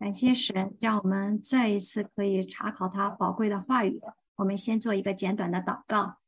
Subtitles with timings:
[0.00, 4.00] 感谢神，让我们再一次可以查考他宝贵的话语。
[4.34, 6.18] 我们先做一个简短的祷告。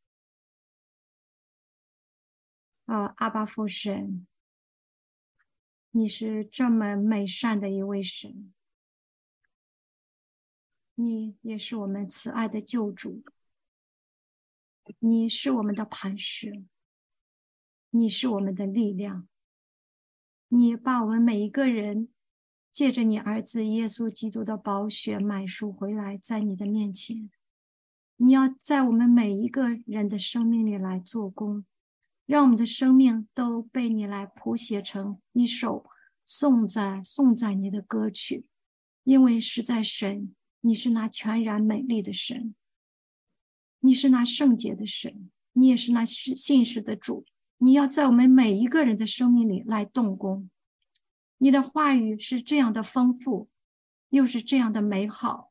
[2.85, 4.27] 哦，阿巴父神，
[5.91, 8.53] 你是这么美善的一位神，
[10.95, 13.25] 你也是我们慈爱的救主，
[14.99, 16.63] 你是我们的磐石，
[17.89, 19.27] 你是我们的力量，
[20.49, 22.11] 你把我们每一个人。
[22.73, 27.31] 借着你儿子耶稣基督的宝血买赎回来，在你的面前，
[28.17, 31.67] 你要在我们每一个人的生命里来做工，
[32.25, 35.85] 让我们的生命都被你来谱写成一首
[36.25, 38.47] 颂赞颂赞你的歌曲。
[39.05, 42.55] 因为是在神，你是那全然美丽的神，
[43.81, 47.27] 你是那圣洁的神，你也是那信信实的主。
[47.59, 50.49] 你要在我们每一个人的生命里来动工。
[51.43, 53.49] 你的话语是这样的丰富，
[54.11, 55.51] 又是这样的美好，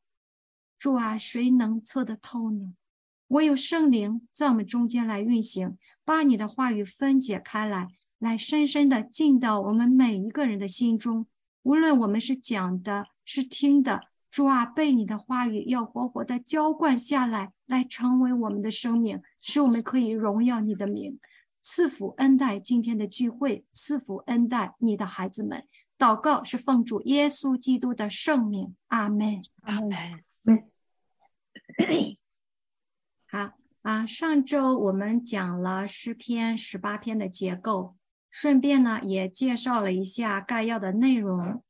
[0.80, 2.74] 主啊，谁能测得透呢？
[3.28, 11.28] 唯有圣灵在我们中间来运行，把你的话语分解开来，来深深的进到我们每一个人的心中。
[11.62, 21.20] 无论我们是讲的，是听的，主啊，被你的话语要活活的浇灌下来，来成为我们的生命，使我们可以荣耀你的名，
[21.64, 25.68] 赐福恩待今天的聚会，赐福恩待你的孩子们。
[25.98, 29.44] 祷告是奉主耶稣基督的圣名，阿门。
[29.62, 30.24] 阿门。
[33.28, 33.54] 好
[33.84, 37.96] 啊，上周我们讲了诗篇十八篇的结构，
[38.30, 41.64] 顺便呢也介绍了一下概要的内容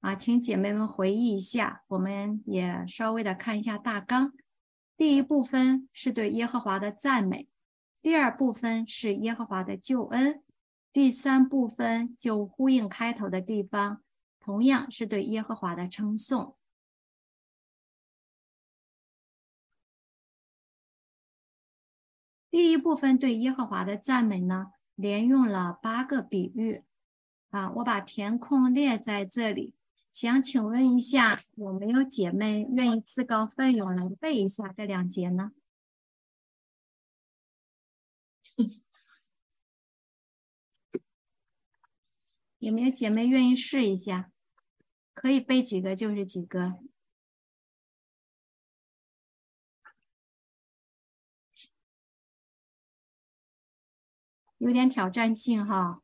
[0.00, 4.32] 啊，请姐妹们回忆一下，我们也稍微的看一下大纲。
[4.96, 7.48] 第一部分是对耶和华的赞美，
[8.08, 10.42] 第二部分是耶和华的救恩。
[10.94, 14.02] 第三部分就呼应开头的地方，
[14.40, 16.56] 同样是对耶和华的称颂。
[22.50, 26.82] 第一部分对耶和华的赞美呢，连用了八个比喻
[27.50, 29.74] 啊，我把填空列在这里，
[30.14, 35.52] 想请问一下，有没有姐妹愿意自告奋勇来背一下这两节呢？
[42.58, 44.30] 有没有姐妹愿意试一下？
[45.14, 46.74] 可以背几个就是几个，
[54.58, 56.00] 有点挑战性哈。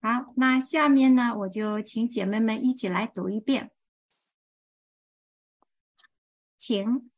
[0.00, 3.72] 好，那下面呢，我就请姐妹们一起来读一遍，
[6.56, 7.10] 请。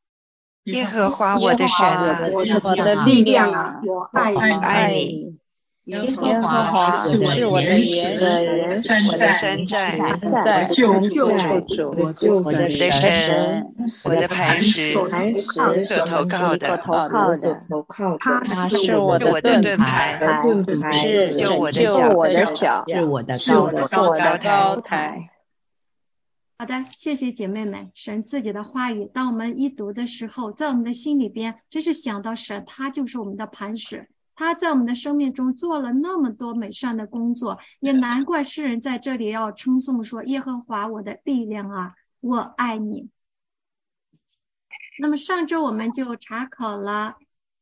[0.65, 2.43] 耶和华我的神啊，我
[2.75, 5.39] 的力量啊，我爱你。
[5.85, 11.29] 耶和华是我的神，我的山寨，在救救
[11.61, 11.91] 主，
[12.43, 13.67] 我的神，
[14.07, 16.79] 我的磐石，可投靠的，
[18.19, 20.19] 他是我的盾牌，
[21.03, 22.83] 是救我的脚，
[23.37, 25.29] 是我的高台。
[26.57, 27.91] 好的，谢谢姐妹们。
[27.95, 34.09] 神自己的话语，当我们一读的时候，在我们的心里边，真是想到神，他就是我们的磐石。
[34.35, 43.09] 他在我们的生命中做了那么多美善的工作，也难怪诗人在这里要称颂说：“耶和华我的力量啊，我爱你。”
[44.99, 47.17] 那么上周我们就查考了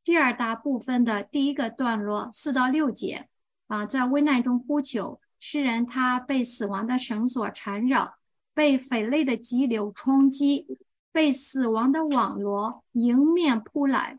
[0.05, 3.29] 第二大部分的第一个段落四到六节
[3.69, 8.15] 啊，在危难中呼求，诗人他被死亡的绳索缠绕，
[8.55, 10.79] 被匪类的急流冲击，
[11.11, 14.19] 被死亡的网罗迎面扑来。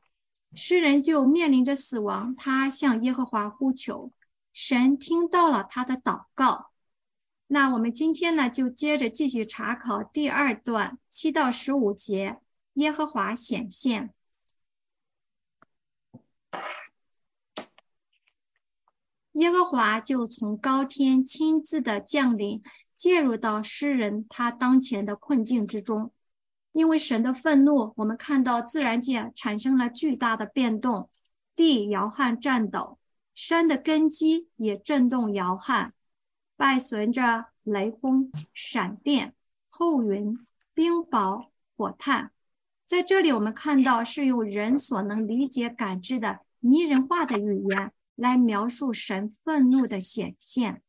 [0.55, 4.11] 诗人就面临着死亡，他向耶和华呼求，
[4.53, 6.69] 神听到了他的祷告。
[7.47, 12.39] 那我们今天呢，就接着继续查考第二段七到十五节，
[12.73, 14.13] 耶和华显现。
[19.33, 22.61] 耶和华就从高天亲自的降临，
[22.95, 26.13] 介入到诗人他当前的困境之中。
[26.73, 31.09] 因为神的愤怒，我们看到自然界产生了巨大的变动，
[31.55, 32.97] 地摇撼颤抖，
[33.35, 35.93] 山的根基也震动摇撼，
[36.57, 39.35] 伴随着雷轰、闪电、
[39.69, 41.45] 厚云、冰雹、
[41.77, 42.31] 火炭。
[42.87, 50.81] 在这里，我们看到是用人所能理解、感知的拟人化的语言来描述神愤怒的显现。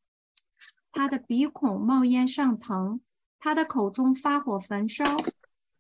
[0.93, 3.01] 他的鼻孔冒烟上腾，
[3.39, 5.05] 他的口中发火焚烧。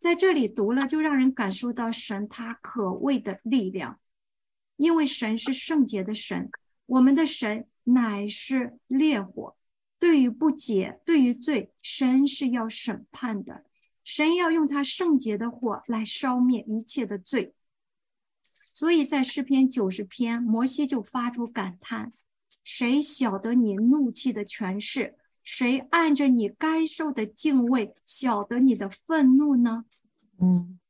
[0.05, 3.99] 在这里读了，就让人感受到神他可畏的力量，
[4.77, 6.51] 因为神是圣洁的神，
[6.85, 9.57] 我们的神乃是烈火，
[9.99, 13.65] 对于不解，对于罪，神是要审判的，
[14.05, 17.55] 神要用他圣洁的火来烧灭一切的罪。
[18.73, 22.13] 所以在诗篇九十篇，摩西就发出感叹：
[22.63, 25.17] 谁晓得你怒气的权势？
[25.45, 29.85] 谁按着你该受的敬畏晓得你的愤怒呢？
[30.41, 30.81] 嗯。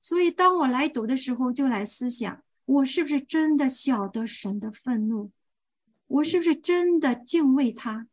[0.00, 5.32] 所以当我来读的时候，就来思想：我是不是真的晓得神的愤怒？
[6.06, 8.06] 我是不是真的敬畏他？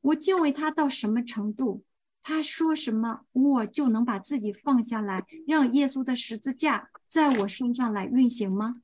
[0.00, 1.84] 我敬畏他到什么程度？
[2.22, 8.82] 他说什么，我就能把自己放下来，让耶稣的十字架在我身上来运行吗？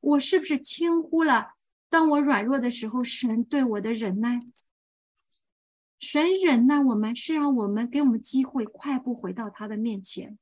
[0.00, 1.54] 我是不是轻忽了？
[1.90, 4.40] 当我软弱的时候，神对我的忍耐，
[5.98, 10.38] 神忍耐我们是让我们给我们机会，快步回到他的面前。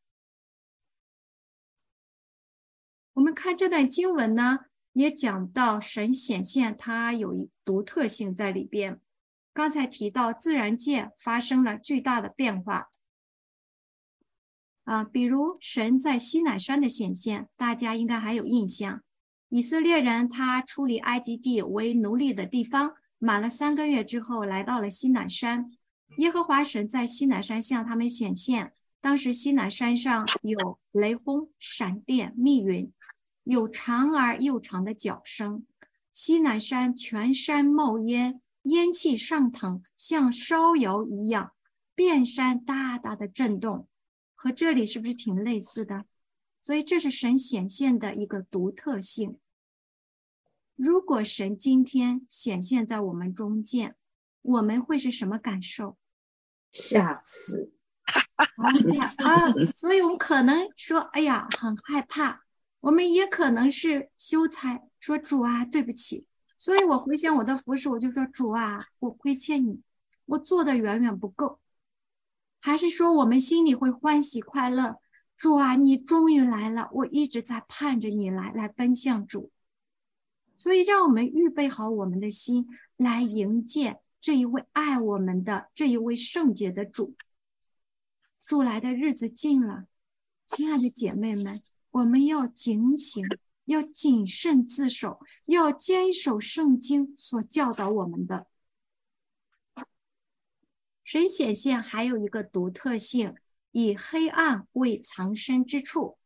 [3.15, 4.59] 我们看这段经文呢，
[4.93, 9.01] 也讲到神显现，它有一独特性在里边。
[9.55, 12.91] 刚才提到自然界发生了巨大的变化
[14.85, 19.03] 啊，比如神在西乃山的显现，大家应该还有印象。
[19.49, 25.73] 以色列人他出离埃及地为奴隶的地方，满了三个月之后，来到了西南山。
[26.19, 32.93] 耶和华神在西南山向他们显现，当时西南山上有雷轰、闪电、密云，
[33.43, 35.67] 有长而又长的脚声，
[36.13, 38.41] 西南山全山冒烟。
[38.63, 41.53] 烟气上腾，像烧窑一样，
[41.95, 43.87] 遍山大大的震动，
[44.35, 46.05] 和这里是不是挺类似的？
[46.63, 49.39] 所以这是神显现的一个独特性。
[50.77, 53.97] 如果神今天显现在我们中间，
[54.43, 55.97] 我们会是什么感受？
[56.71, 57.73] 吓死！
[58.05, 62.43] 啊，所以我们可能说，哎呀，很害怕。
[62.81, 66.27] 我们也可能是羞惭，说主啊，对不起。
[66.59, 69.81] 所以我回想我的服饰，我就说主啊，我亏欠你，
[70.27, 71.59] 我做的远远不够。
[72.61, 74.97] 还是说我们心里会欢喜快乐，
[75.39, 79.51] 主啊，你终于来了，我一直在盼着你来，来奔向主。
[80.57, 82.67] 所以让我们预备好我们的心，
[82.97, 87.15] 来迎接这一位爱我们的这一位圣洁的主。
[88.45, 89.87] 主来的日子近了，
[90.47, 93.27] 亲爱的姐妹们，我们要警醒。
[93.67, 98.47] 要谨慎自守，要坚守圣经所教导我们的。
[101.03, 103.35] 神显现还有一个独特性，
[103.73, 106.17] 以黑暗为藏身之处。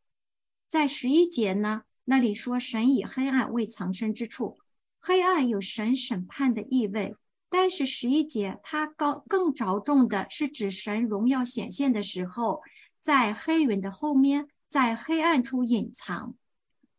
[0.67, 4.59] 在十一节呢，那里说神以黑暗为藏身之处，
[4.99, 7.15] 黑暗有神审判的意味。
[7.47, 12.63] 但是十一节它高更着重的是指神荣耀显现的时候，
[12.99, 16.35] 在黑云的后面，在黑暗处隐藏。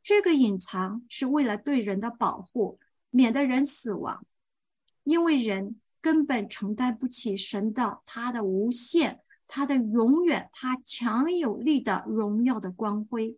[0.02, 2.78] 这个隐藏是为了对人的保护，
[3.10, 4.24] 免得人死亡，
[5.04, 13.36] 因为人根本承担不起神的他的无限、他的永远、他强有力的荣耀的光辉。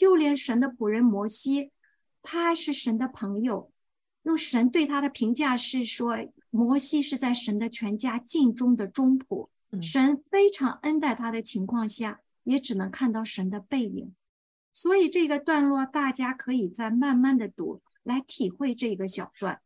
[0.00, 1.72] 就连神的仆人摩西，
[2.22, 3.70] 他是神的朋友，
[4.22, 6.16] 用神对他的评价是说，
[6.48, 9.50] 摩西是在神的全家尽忠的忠仆，
[9.82, 14.14] 神非常恩待他的情况下，也只能看到神的背影。
[14.72, 19.60] 所以这个段落大家可以再慢慢的读，来体会这个小段。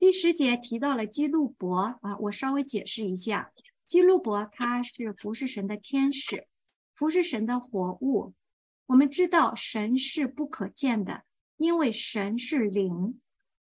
[0.00, 3.52] 第十节提到了基路伯啊，我稍微解释一下，
[3.86, 6.48] 基路伯他是服侍神的天使，
[6.94, 8.34] 服侍神的活物。
[8.86, 11.24] 我们知道神是不可见的，
[11.56, 13.20] 因为神是灵，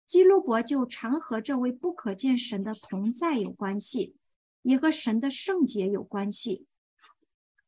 [0.07, 4.15] 基路伯就常和这位不可见神的同在有关系，
[4.61, 6.65] 也和神的圣洁有关系。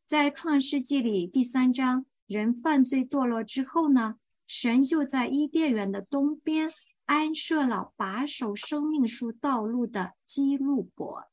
[0.05, 6.71] 在创世纪里第三章，人犯罪堕落之后呢，神就在伊甸园的东边
[7.05, 11.25] 安设了把守生命树道路的基路伯。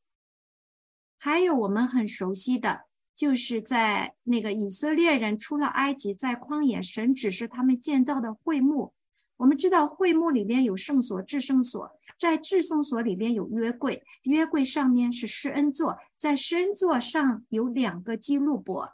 [1.18, 2.84] 还有我们很熟悉的，
[3.22, 8.92] 就是在那个以色列人出了埃及，在旷野，神指示他们建造的会幕。
[9.36, 11.92] 我们知道会幕里边有圣所、至圣所。
[12.18, 18.92] 在至圣所里边有约柜，约柜上面是施恩座，在施恩座上有两个基路伯，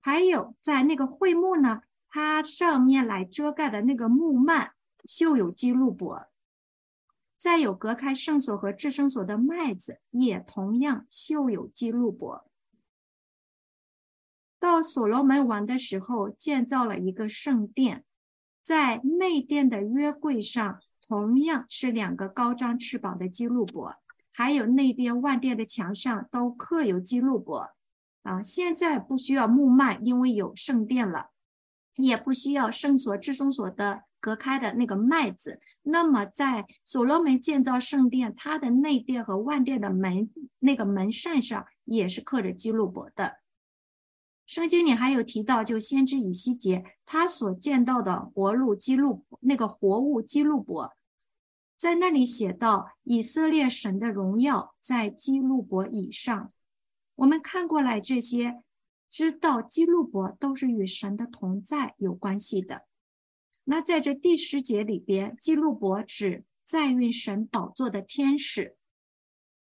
[0.00, 4.70] 还有在那个会幕呢，它上面来遮盖的那个木幔
[5.04, 6.28] 绣有基路伯，
[7.36, 12.46] 再有隔开圣所和至圣所的麦子也同样绣有基路伯。
[14.62, 18.04] 到所罗门王的时候，建造了一个圣殿，
[18.62, 20.78] 在内殿的约柜上。
[21.08, 23.96] 同样是两个高张翅膀的基路伯，
[24.32, 27.68] 还有内殿万殿的墙上都刻有基路伯
[28.22, 28.42] 啊。
[28.42, 31.26] 现在不需要木幔，因为有圣殿了，
[31.96, 35.60] 也不需要圣所至圣所的隔开的那个麦子。
[35.82, 43.41] 那么在所罗门建造圣殿，它的内殿和外殿的门那个门扇上也是刻着基路伯的。
[44.52, 50.92] 圣经里还有提到，就先知以西结他所见到的活路基路那个活物基路伯，
[51.78, 56.50] 在那里写到以色列神的荣耀在基路伯以上。
[57.14, 58.62] 我们看过来这些，
[59.10, 62.82] 知道基路伯都是与神的同在有关系的。
[63.64, 68.76] 那在这第十节里边，基路伯指在运神宝座的天使。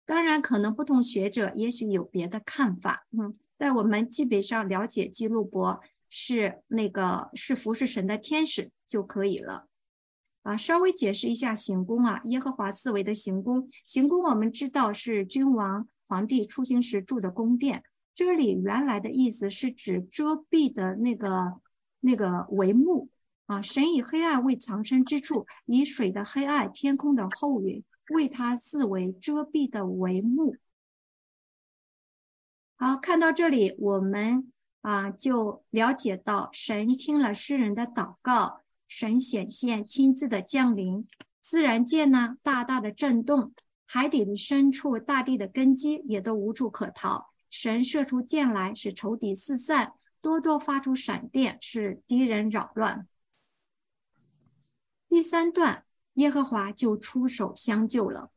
[0.04, 3.38] 当然，可能不同学者也许有别的看法，嗯。
[3.58, 9.66] 在我们基本上了解基路伯是那个是服侍神的天使就可以了
[10.42, 10.56] 啊。
[10.56, 17.82] 稍微解释一下行宫啊，耶和华四维的行宫，行宫我们知道是君王皇帝出行时住的宫殿。
[18.14, 21.60] 这里原来的意思是指遮蔽的那个
[22.00, 23.10] 那个帷幕
[23.46, 23.62] 啊。
[23.62, 27.84] 神以黑暗为藏身之处，以水的黑暗、天空的厚云
[28.14, 30.56] 为他四围遮蔽的帷幕。
[32.78, 34.52] 好，看到这里，我们
[34.82, 41.08] 啊就了解到，神听了诗人的祷告，神显现亲自的降临，
[41.40, 43.54] 自然界呢大大的震动，
[43.86, 47.30] 海底的深处，大地的根基也都无处可逃。
[47.48, 53.08] 神射出箭来，使仇敌四散，多多发出闪电，使敌人扰乱。
[55.08, 58.30] 第三段，耶和华就出手相救了，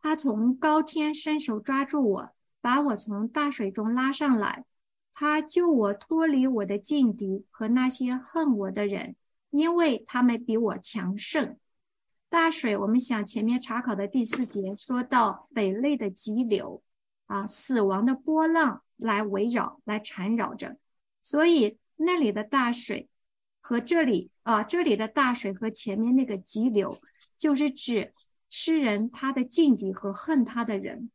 [0.00, 2.30] 他从高天伸手抓住我。
[2.68, 4.66] 把我从大水中拉上来，
[5.14, 9.16] 他救我脱离我的劲敌和那些恨我的人，
[9.48, 11.56] 因为他们比我强盛。
[12.28, 16.82] 大水，我们想前面查考的第四节说到北类的急流
[17.26, 20.76] 啊，死亡的波浪来围绕来缠绕着，
[21.22, 23.08] 所以那里的大水
[23.62, 27.00] 和这里啊这里的大水和前面那个急流，
[27.38, 28.12] 就是指
[28.50, 31.10] 诗人他的劲敌和恨他的人。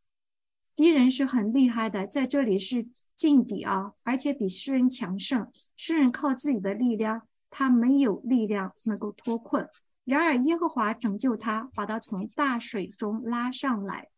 [0.75, 5.51] 敌人是很厉害的，在这里是劲敌啊，而且比诗人强盛。
[5.77, 9.69] 诗人靠自己的力量，他没有力量能够脱困。
[10.03, 14.09] 然而耶和华拯救他，把他从大水中拉上来。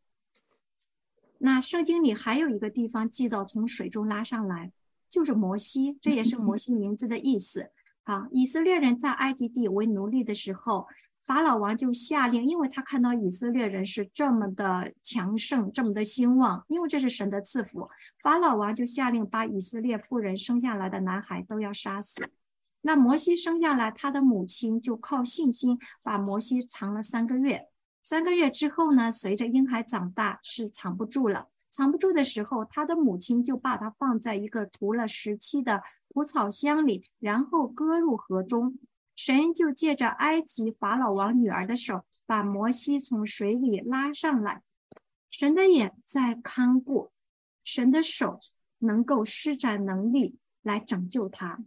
[1.37, 4.71] 那圣经里还有一个地方记到从水中拉上来，
[5.09, 7.69] 就是摩西，这也是摩西名字的意思。
[8.03, 10.87] 啊，以色列人在埃及地为奴隶的时候。
[11.25, 17.89] 法老王就下令，因为他看到以色列人是这么的强盛，这么的兴旺，因为这是神的赐福，
[18.21, 22.29] 法老王就下令把以色列妇人生下来的男孩都要杀死。
[22.81, 27.69] 那摩西生下来，他的母亲就靠信心把摩西藏了三个月。
[28.03, 31.47] 三个月之后呢，随着婴孩长大，是藏不住了。
[31.71, 38.77] 藏不住的时候，他的母亲就把他放在一个涂了石漆的蒲草箱里，然后搁入河中。
[39.15, 44.61] 神就借着埃及法老王女儿的手，把摩西从水里拉上来。
[45.29, 47.11] 神的眼在看顾，
[47.63, 48.39] 神的手
[48.77, 51.63] 能够施展能力来拯救他。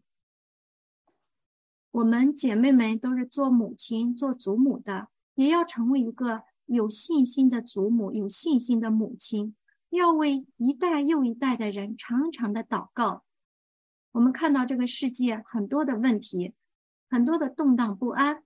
[1.91, 9.57] 我们姐妹们都是做母亲、做祖母的，也要成为一个有信心的祖母、有信心的母亲，
[9.89, 13.25] 要为一代又一代的人常常的祷告。
[14.13, 16.53] 我们看到这个世界很多的问题。
[17.11, 18.43] 很多的动荡不安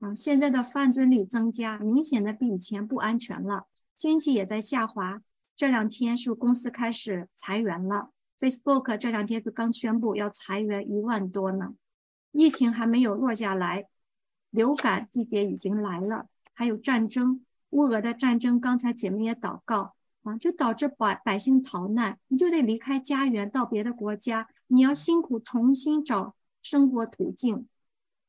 [0.00, 3.66] 啊，现在的犯罪率增加，明显的比以前不安全了。
[3.96, 5.22] 经济也在下滑，
[5.56, 8.10] 这两天是不公司开始裁员了。
[8.38, 11.74] Facebook 这两天就刚宣布要裁员一万多呢。
[12.32, 13.86] 疫情还没有落下来，
[14.50, 27.66] 流感季节已经来了，还有战争，乌俄的战争，刚才姐妹也祷告啊，就导致百百姓逃难，你就得离开家园到别的国家，你要辛苦重新找生活途径。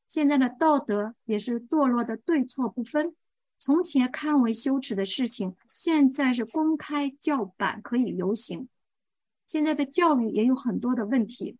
[0.08, 3.14] 现在的道德也是堕落的对错不分，
[3.58, 8.68] 从前看为羞耻的事情，现在是公开叫板可以游行。
[9.46, 11.58] 现在的教育也有很多的问题，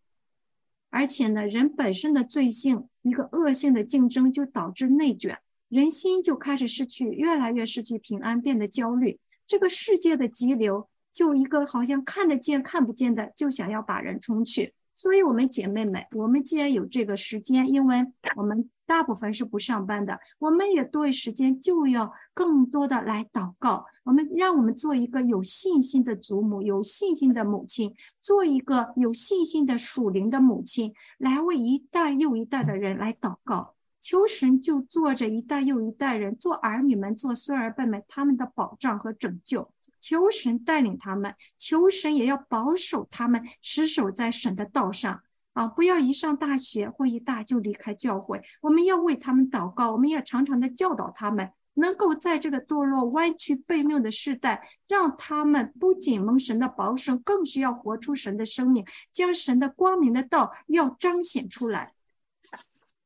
[0.90, 9.20] 而且呢，人本身的罪性，一个恶性的竞争就导致内卷，人心就开始失去，越来越失去平安，变得焦虑。
[9.46, 14.74] 这个世界的急流，就一个好像看得见看不见的，就想要把人冲去。
[14.98, 23.86] 所以，我们姐妹们，我们既然有这个时间，因为我们大部分是不上班的，我们也对时间就要更多的来祷告。
[24.02, 39.70] 我们让我们做一个有信心的祖母，有信心的母亲，做一个有信心的属灵的母亲，来为一代又一代的人来祷告，求神就做着一代又一代人，做儿女们，做孙儿辈们他们的保障和拯救。
[40.00, 48.42] 求神带领他们，求神也要保守他们，持守在神的道上啊，不要一上大学或一大就离开教会。
[48.60, 61.92] 我们要为他们祷告，我们要常常的教导他们，能够在这个堕落、弯曲、背谬的时代，让他们不仅蒙神的保守，更是要活出神的生命，将神的光明的道要彰显出来。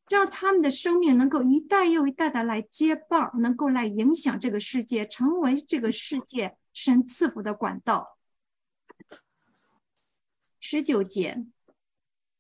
[0.08, 8.18] 让他们的生命能够一代又一代的来接棒，能够来影响这个世界，成为这个世界神赐福的管道。
[10.60, 11.44] 十九节，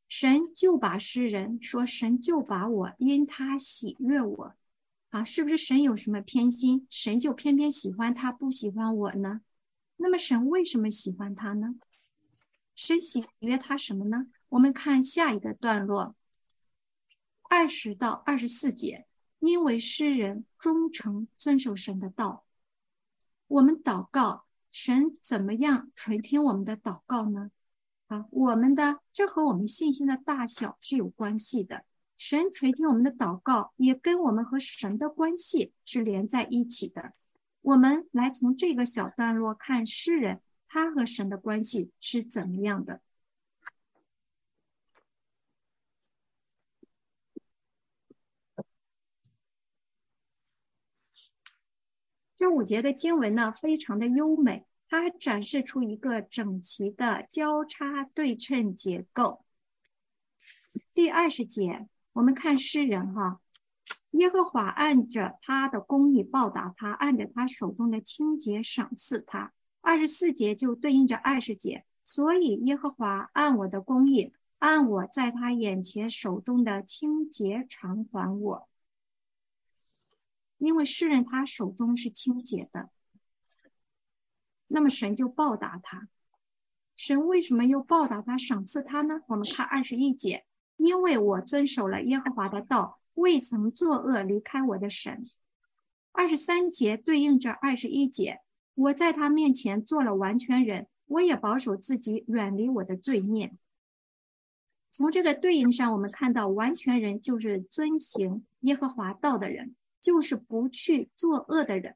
[0.08, 4.54] 神就把诗人说，神就把我因他喜悦我
[5.10, 6.86] 啊，是不是神有什么偏心？
[6.88, 9.40] 神就偏偏喜欢他，不喜欢我呢？
[9.96, 11.74] 那么神为什么喜欢他呢？
[12.74, 14.26] 神喜悦他什么呢？
[14.48, 16.14] 我们看下一个段落。
[17.42, 19.06] 二十到二十四节，
[19.38, 22.41] 因为诗人忠诚遵守神的道，
[23.52, 27.50] 我们祷告，神怎么样垂听我们的祷告呢？
[28.06, 31.84] 啊，我们的这和我们信心的大小是有关系的。
[32.16, 37.12] 神垂听我们的祷告，也跟我们和神的关系是连在一起的。
[37.60, 43.02] 我们来从这个小段落看诗人他和神的关系是怎么样的。
[52.42, 59.44] 这五节的经文呢，非常的优美，它展示出一个整齐的交叉对称结构。
[60.92, 63.40] 第二十节，我们看诗人哈，
[64.10, 69.52] 耶和华按着他的公义报答他，按着他手中的清洁赏赐他。
[69.80, 78.68] 二十四节就对应着二十节，所以耶和华按我的公义，按我在他眼前手中的清洁偿还我。
[80.62, 82.88] 因为世人他手中是清洁的，
[84.68, 86.08] 那么神就报答他。
[86.94, 89.22] 神为什么又报答他、赏赐他呢？
[89.26, 90.44] 我们看二十一节，
[90.76, 95.28] 因为我遵守了耶和华的道，未曾作恶，离开我的神。
[96.12, 98.40] 二十三节对应着二十一节，
[98.76, 103.52] 我在他面前做了完全人，我也保守自己，远离我的罪孽。
[104.92, 109.74] 从这个对应上，我们看到完全人就是遵行耶和华道的人。
[110.02, 111.94] 就是不去作恶的人，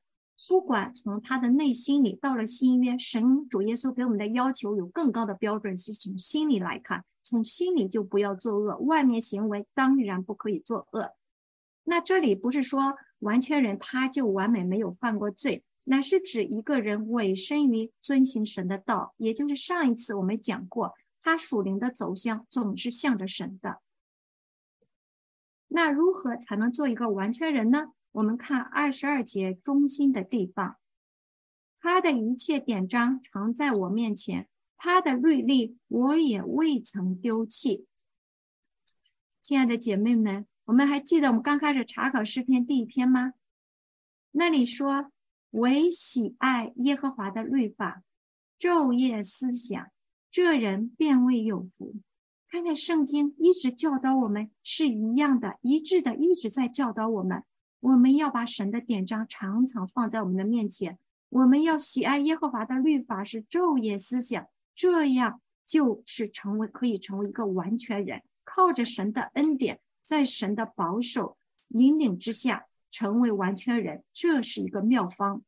[0.49, 11.11] 不管从他的内心里到了新约，神主耶稣给我们的要求有更高的标准，是从心里来看，从心里就不要作恶，外面行为当然不可以作恶。
[11.83, 23.81] 那这里不是说完全人他就完美没有犯过罪，乃是指一个人委身于遵行神的道，也就是上一次我们讲过，他属灵的走向总是向着神的。
[25.77, 27.93] 那如何才能做一个完全人呢？
[28.11, 30.79] 我们看二十二节中心的地方，
[31.81, 37.87] 他的一切典章常在我面前，他的律例我也未曾丢弃。
[39.43, 43.35] 亲爱的姐妹们，我们还记得我们刚开始查考诗篇第一篇吗？
[44.31, 45.13] 那里说
[45.51, 48.03] 唯喜爱耶和华的律法，
[48.59, 49.91] 昼夜思想，
[50.31, 51.97] 这人便为有福。
[52.49, 57.43] 看看圣经一直教导我们是一样的，一致的，一直在教导我们。
[57.81, 71.37] 我们要把神的典章常常放在我们的面前，我们要喜爱耶和华的律法，是昼夜思想，这样就是成为可以成为一个完全人，靠着神的恩典，在神的保守
[71.69, 75.43] 引领之下，成为完全人，这是一个妙方。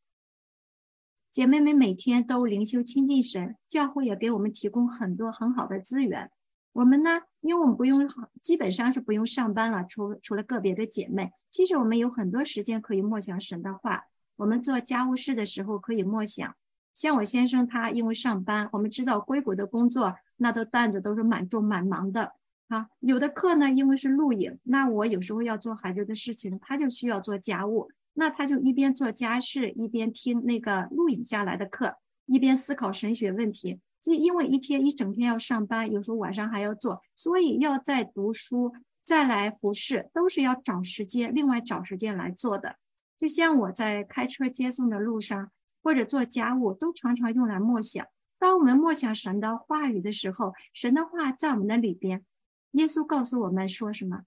[1.31, 6.31] 姐妹们每天都灵修亲近神，教会也给我们提供很多很好的资源。
[6.79, 8.09] 我们呢，因为我们不用，
[8.41, 14.05] 基本上是不用上班了，除除了个别的姐妹，其实我们有很多时间可以默想神的话。
[14.37, 16.55] 我们做家务事的时候可以默想。
[16.95, 22.35] 像我先生他因为上班，我们知道硅谷的工作那都担子都是蛮重蛮忙的
[22.69, 22.87] 啊。
[23.01, 33.81] 有的课呢，因为是录影，那我有时候要做孩子的事情，他就需要做家务，那他就一边做家事，一边听那个录影下来的课，一边思考神学问题。
[34.01, 38.73] 就因为一天一整天要上班，有时候晚上还要做，所以要再读书，
[39.05, 42.77] 再来服侍，都是要找时间，另外找时间来做的。
[43.19, 45.51] 就像我在开车接送的路上，
[45.83, 48.07] 或者做家务，都常常用来默想。
[48.39, 52.25] 当我们默想神的话语的时候，神的话在我们的里边。
[52.73, 54.23] 耶稣告诉我们说什么？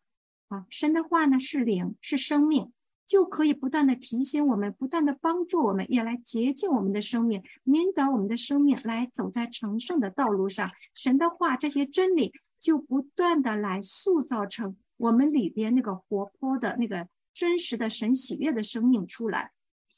[0.50, 2.74] 啊，神的话呢是灵，是生命。
[3.12, 10.70] 就可以不断的提醒我们，不断的帮助我们，也来洁净我们的生命，引导我们的生命来走在成圣的道路上。
[10.96, 19.52] 神的话，这些真理就不断的来塑造成我们里边那个活泼的那个真实的神喜悦的生命出来，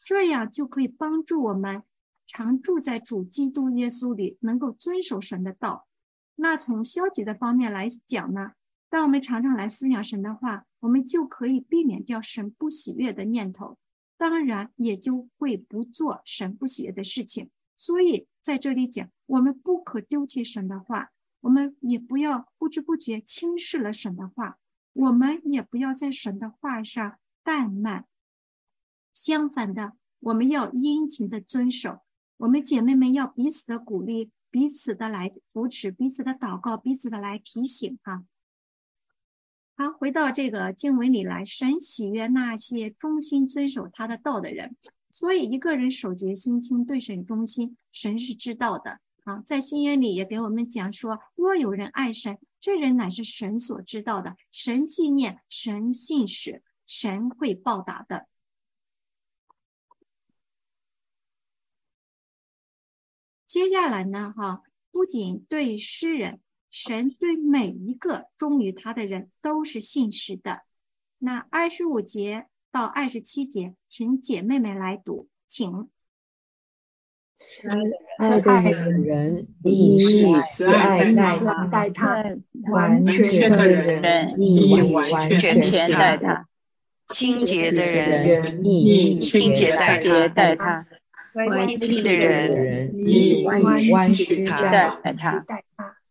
[0.03, 1.83] 这样就可以帮助我们
[2.25, 5.85] 常住在主基督耶稣里，能够遵守神的道。
[6.33, 8.53] 那从消极的方面来讲呢，
[8.93, 13.79] 当我们常常来思想神的话，我们就可以避免掉神不喜悦的念头，
[14.17, 17.49] 当然也就会不做神不喜悦的事情。
[17.75, 21.09] 所以在这里讲，我们不可丢弃神的话，
[21.41, 24.59] 我们也不要不知不觉轻视了神的话，
[24.93, 28.05] 我们也不要在神的话上怠慢。
[29.11, 32.01] 相反的，我们要殷勤的遵守。
[32.37, 38.23] 我们姐妹们要彼此的鼓励，彼此的来扶持，彼此的祷告，彼此的来提醒哈。
[39.75, 44.77] 好，回到这个经文里来，神喜悦那些忠心遵守他的道的人。
[45.09, 49.41] 所以一个人守节心清，对神忠心，神是知道的啊。
[49.45, 58.27] 在新约里也给我们讲说，若有人爱神，这人乃是神所知道的，神纪念，神信使，神会报答的。
[63.47, 66.41] 接下来呢，哈，不仅对诗人，
[66.73, 70.63] 神对每一个忠于他的人都是信实的。
[71.19, 75.87] 那二十五节到二十七节，请姐妹们来读，请。
[78.17, 81.13] 爱的人，你慈爱
[81.69, 82.39] 待他；
[82.71, 86.47] 完全的人，你完全待他；
[87.07, 89.99] 清洁的人，你清洁待
[90.55, 90.83] 他。
[91.35, 93.43] 歪僻的人，你
[93.91, 94.99] 弯曲他；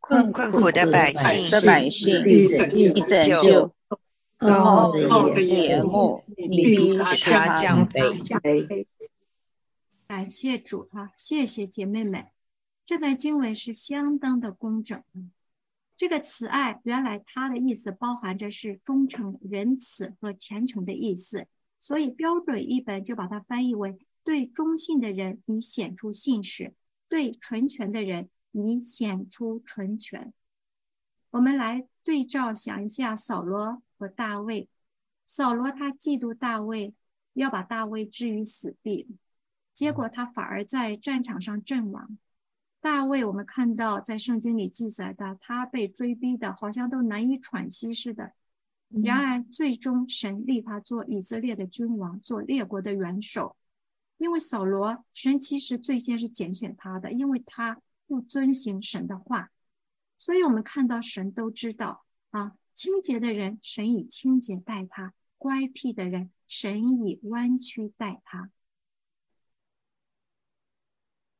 [0.02, 3.70] 困困苦的百姓，你拯救；
[4.36, 8.86] 高傲的眼目，你使他降卑。
[10.08, 12.26] 感谢主哈，谢谢姐妹们。
[12.84, 15.02] 这段经文是相当的工整。
[15.96, 21.46] 这个慈爱，原来它的意思包含着是忠诚、仁慈和虔诚的意思，
[21.78, 23.96] 所以标准译本就把它翻译为。
[24.24, 26.72] 对忠信的人，你显出信实；
[27.08, 30.32] 对纯全的人，你显出纯全。
[31.30, 34.68] 我们来对照想一下扫罗和大卫。
[35.26, 36.94] 扫罗他嫉妒大卫，
[37.32, 39.08] 要把大卫置于死地，
[39.72, 42.18] 结果他反而在战场上阵亡。
[42.80, 48.32] 大卫，我们看到在圣经里记载的，他被追逼的好像都难以喘息似的。
[48.88, 53.56] 然而最终神立他做以色列的君王，做列国的元首。
[54.18, 57.80] 因为扫罗，神其实最先是拣选他的，因为他
[58.12, 59.50] 不遵行神的话，
[60.18, 68.50] 所以我们看到神都知道啊，清洁的人，神以清洁待他；乖僻的人，神以弯曲待他。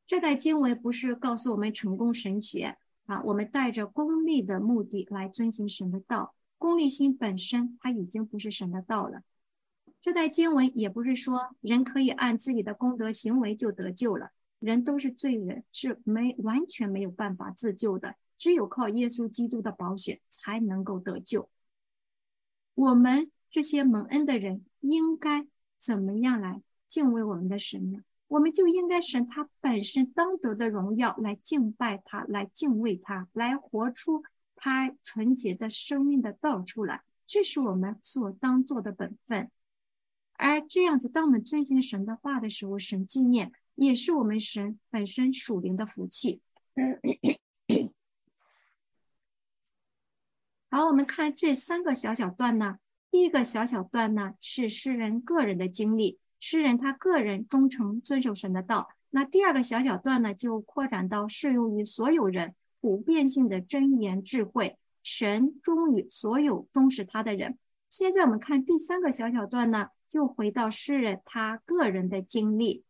[0.07, 9.21] 这代经文不是告诉我们成功神学啊，我们带着功利的目的来遵行神的道，功利心本身它已经不是神的道了。
[10.01, 14.31] 这代经文也不是说人可以按自己的功德行为就得救了，
[14.63, 21.49] 人都是罪人，是没完全没有办法自救的，只有靠耶稣基督的宝血才能够得救。
[22.73, 25.45] 我们这些蒙恩的人应该
[25.79, 27.99] 怎么样来敬畏我们的神呢？
[28.29, 34.23] 我们就应该神他本身当得的荣耀来敬拜他，来敬畏他，来活出
[34.55, 39.51] 他纯洁的生命的道出来，这是我们所当做的本分。
[40.35, 46.41] 而这样子，当我们遵循神的话的时候，神纪念也是我们神本身属灵的福气。
[50.69, 52.79] 好，我们看这三个小小段呢，
[53.11, 58.89] 第一个小小段呢是诗人个人的经历，诗人他个人忠诚遵守神的道。
[59.09, 67.57] 那第二个小小段呢，就扩展到适用于所有人，普遍性的真言智慧，神忠于所有忠实他的人。
[67.89, 69.89] 现在我们看第三个小小段呢。
[70.09, 72.83] 就回到诗人他个人的经历，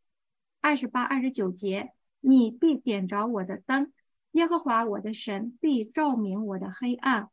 [0.63, 3.91] 二十八、二十九节，你必点着我的灯，
[4.31, 7.29] 耶和华我的神必照明我的黑暗。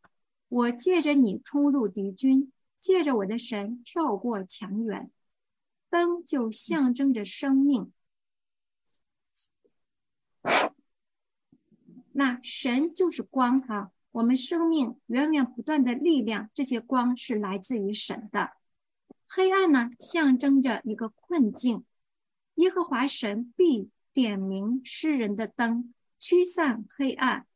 [0.48, 5.12] 我借着你冲入敌军，借着我的神跳过墙垣。
[5.90, 7.92] 灯就象征着生命，
[12.10, 18.50] 那神就是光哈，我们生命源源不断的力量，这些光是来自于神的。
[19.28, 21.84] 黑暗呢，象征着一个困境。
[22.60, 27.46] 耶和华神必点明诗人的灯，驱散黑暗。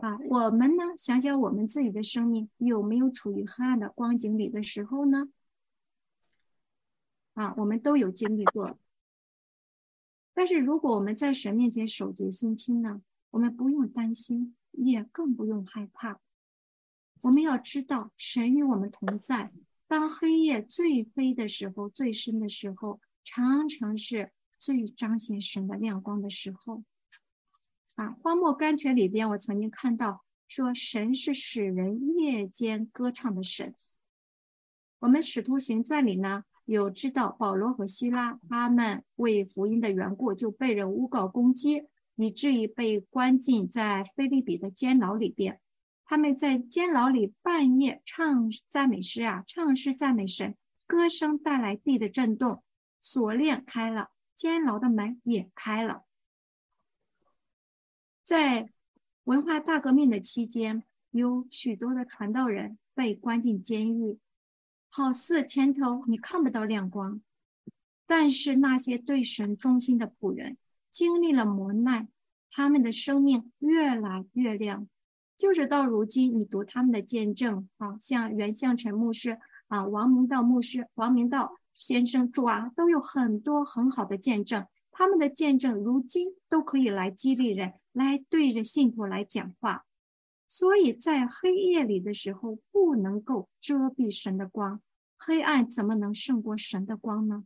[0.00, 5.28] 啊，我们呢，想想我们自己的生命有没有处于黑暗的光景里的时候呢？
[7.34, 8.76] 啊，我们都有经历过。
[10.34, 16.20] 但是如果我们在神面前守节心清呢，我们不用担心，也更不用害怕。
[17.20, 19.52] 我们要知道，神与我们同在。
[19.86, 26.84] 当黑夜最黑的时候，最深的时候，常常是最彰显神的亮光的时候。
[27.96, 33.74] 啊，荒漠甘泉里边，我曾经看到说神是使人夜间歌唱的神。
[35.00, 41.84] 我们使徒行传里呢有知道保罗和希拉他们为福音的缘故就被人诬告攻击，
[42.16, 45.58] 以至于被关进在菲利比的监牢里边。
[46.04, 52.62] 他们在监牢里半夜唱赞美诗啊，唱诗赞美神，歌声带来地的震动，
[52.98, 56.02] 锁链开了，监牢的门也开了。
[58.24, 58.72] 在
[59.24, 64.18] 文化大革命的期间，有许多的传道人被关进监狱。
[64.88, 67.20] 好似前头你看不到亮光，
[68.06, 70.56] 但是那些对神忠心的仆人
[70.90, 72.08] 经历了磨难，
[72.50, 74.88] 他们的生命越来越亮。
[75.36, 79.38] 就是到如今，你读他们的见证啊，像袁向成牧师
[79.70, 84.66] 啊、王明道牧师、王明道先生主啊，都有很多很好的见证。
[84.90, 89.86] 他们的见证如今都可以来激励人，来对着信徒来讲话。
[90.48, 94.82] 所以在黑夜里的时候，不能够遮蔽神的光，
[95.16, 97.44] 黑暗怎么能胜过神的光呢？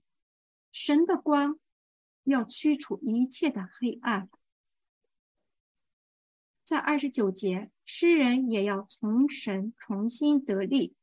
[0.73, 1.59] 神的光
[2.23, 4.31] 要驱除一切的黑暗。
[6.65, 10.95] 在二十九节，诗人也要从神重新得力。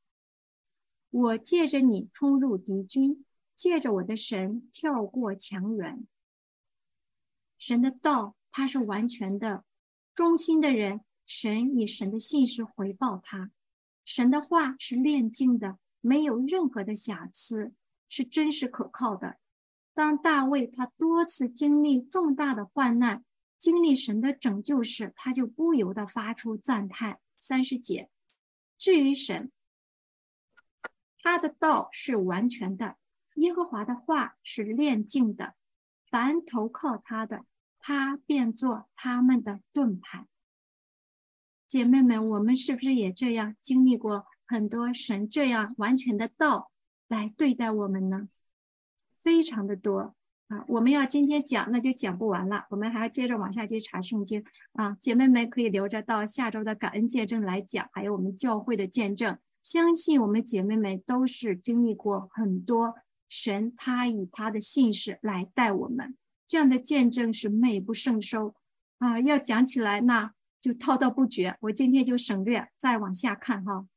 [1.11, 6.07] 我借着你冲入敌军，借着我的神跳过墙垣。
[7.59, 9.63] 神的道，他是完全的，
[10.15, 11.01] 忠心的人。
[11.27, 13.51] 神以神的信实回报他，
[14.03, 17.73] 神的话是炼净的，没有任何的瑕疵，
[18.09, 19.37] 是真实可靠的。
[19.93, 23.23] 当大卫他多次经历重大的患难，
[23.57, 27.19] 经历神的拯救时，他就不由得发出赞叹。
[27.37, 28.09] 三十节，
[28.77, 29.51] 至于神，
[31.23, 32.95] 他的道是完全的，
[33.35, 35.53] 耶和华的话是炼净的，
[36.09, 37.45] 凡投靠他的，
[37.79, 40.27] 他便做他们的盾牌。
[41.67, 46.71] 姐妹们，我们是不是也这样经历过很多神这样完全的道
[47.07, 48.27] 来对待我们呢？
[49.23, 50.15] 非常的多
[50.47, 50.65] 啊！
[50.67, 54.97] 我们要今天讲，那就讲不完了，我们还要接着往下去查圣经啊！
[54.99, 59.37] 姐妹们可以留着到下周的感恩见证来讲，还有我们教会的见证。
[59.63, 62.95] 相信我们姐妹们都是经历过很多
[63.27, 68.55] 神他以他的信使来带我们，这样的见证是美不胜收
[68.99, 69.19] 啊！
[69.19, 70.33] 要讲起来那。
[70.61, 73.87] 就滔滔不绝，我今天就省略，再往下看哈。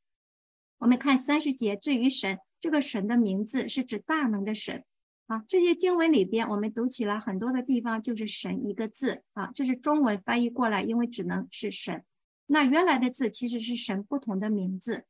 [0.78, 4.82] 我们看三十节，至于神，这个神的名字是指大能的神
[5.26, 5.44] 啊。
[5.46, 12.02] 这些经文里边，我们读起来很多的地方就是神一个字啊，这是中文翻译过来，因为只能是神。
[12.46, 15.04] 那原来的字其实是神不同的名字。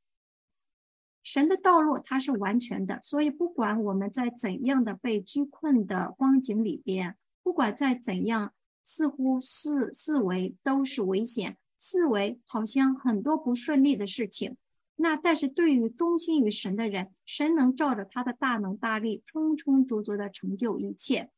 [1.24, 8.54] 神的道路它是完全的，所以不管我们在怎样的被拘困的光景里边，不管在怎样。
[8.86, 14.58] 似乎四四维都是危险，四维好像很多不顺利的事情。
[14.94, 21.30] 那但是对于忠心于神的人，神能照着他的大能大力，充充足足的成就一切。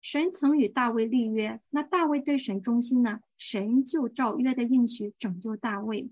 [0.00, 3.18] 神曾与大卫立约，那大卫对神忠心呢？
[3.36, 6.08] 神就照约的应许拯救大卫。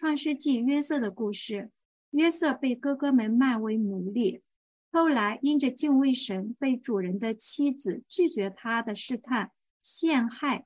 [0.00, 1.70] 创世纪约瑟的故事，
[2.08, 4.40] 约瑟被哥哥们卖为奴隶。
[4.90, 10.64] 后来因着敬畏神，被主人的妻子拒绝他的试探，陷害，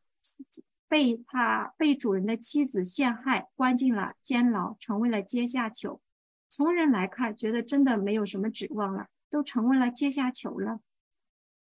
[0.86, 6.00] 被他被主人的妻子陷害，关进了监牢，成为了阶下囚。
[6.48, 10.78] 从人来看，觉得真的没有什么指望了，都成为了阶下囚了。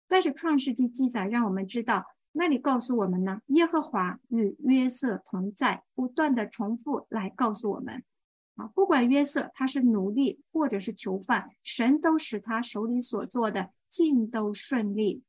[0.08, 8.02] 但是创世纪记载让我们知道，那里告诉我们呢，耶和华与约瑟同在，不断的重复来告诉我们。
[8.54, 15.22] 啊，不管约瑟他是奴隶或者是囚犯，神都使他手里所做的尽都顺利。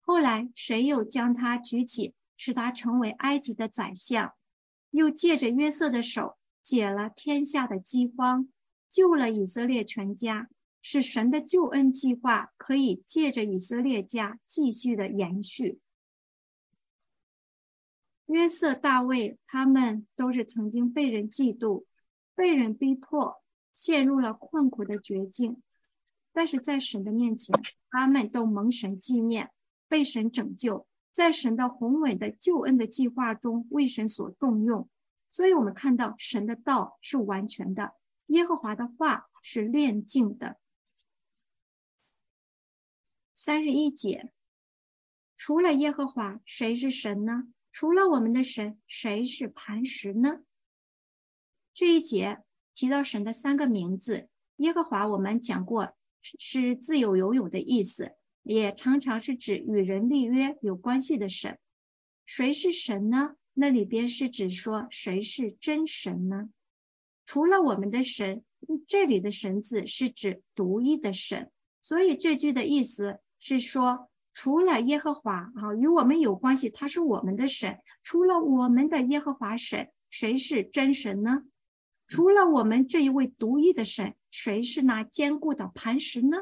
[0.00, 4.34] 后来谁又将他举起，使他成为埃及的宰相，
[4.90, 8.48] 又借着约瑟的手解了天下的饥荒，
[8.90, 10.48] 救了以色列全家，
[10.86, 15.80] 使神的救恩计划可以借着以色列家继续的延续。
[18.26, 21.86] 约瑟、大卫，他们都是曾经被人嫉妒、
[22.34, 23.42] 被人逼迫，
[23.74, 25.62] 陷入了困苦的绝境。
[26.34, 29.50] 但是在神的面前，他们都蒙神纪念，
[29.88, 34.90] 被神拯救，在神的宏伟的救恩的计划中为神所重用。
[35.30, 37.94] 所以，我们看到神的道是完全的，
[38.26, 40.58] 耶和华的话是炼净的。
[43.44, 44.32] 三十一节，
[45.36, 47.46] 除了耶和华，谁是神呢？
[47.72, 50.40] 除了我们的神，谁是磐石呢？
[51.74, 52.38] 这一节
[52.74, 61.58] 提到神的三个名字，耶和华我们讲过是自由游泳的意思，也常常是指与人立约有关系的神。
[62.24, 63.36] 谁是神呢？
[63.52, 66.48] 那里边是指说谁是真神呢？
[67.26, 68.42] 除了我们的神，
[68.86, 71.52] 这里的神字是指独一的神，
[71.82, 77.78] 所以这句的意思是说，除了耶和华啊，与我们有关系，他是我们的神。
[78.02, 81.42] 除了我们的耶和华神，谁是真神呢？
[82.06, 86.38] 除了我们这一位独一的神，谁是那坚固的磐石呢？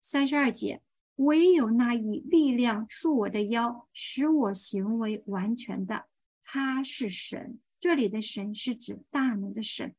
[0.00, 0.82] 三十二节，
[1.14, 6.06] 唯有那以力量束我的腰，使我行为完全的，
[6.42, 7.60] 他是神。
[7.78, 9.94] 这里的神是指大能的神。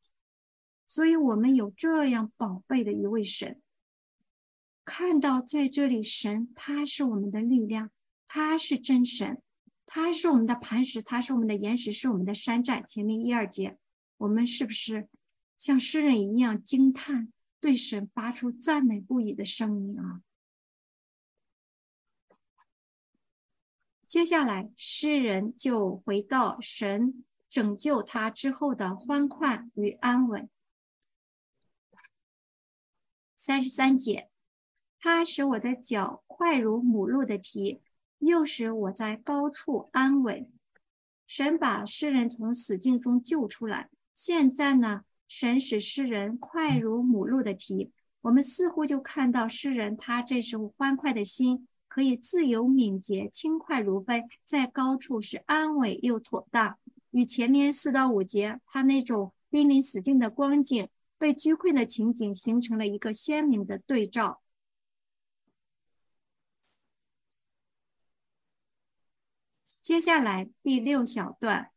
[0.85, 3.61] 所以我们有这样宝贝的一位神，
[4.85, 7.89] 看到在这里，神他是我们的力量，
[8.27, 9.41] 他是真神，
[9.87, 12.83] 他是我们的磐石，他是我们的岩石，是我们的山寨。
[12.83, 13.77] 前面一二节，
[14.17, 15.09] 我们是不是
[15.57, 20.21] 像诗人一样惊叹，对神发出赞美不已的声音啊？
[24.07, 30.47] 接下来，诗人就回到神拯救他之后的欢快与安稳。
[33.35, 34.29] 三十三节，
[34.99, 37.81] 他使我的脚快如母鹿的蹄，
[38.17, 40.51] 又使我在高处安稳。
[41.27, 47.91] 神把诗人从死境中救出来，现在呢，神使诗人快如母鹿的蹄。
[48.21, 56.77] 我们似乎就看到诗人他这时候欢快的心，可以自由敏捷、轻快如飞，在高处是安稳又妥当，
[57.11, 60.89] 与前面四到五节他那种濒临死境的光景。
[61.17, 64.41] 被拘困的情景形成了一个鲜明的对照。
[69.85, 71.69] 接下来第六小段，